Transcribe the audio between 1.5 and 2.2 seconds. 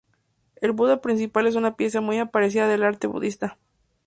una pieza muy